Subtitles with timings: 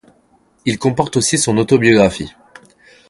[0.65, 2.33] Il comporte aussi son autobiographie.